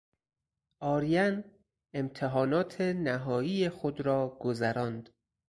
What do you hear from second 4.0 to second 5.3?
را گذراند.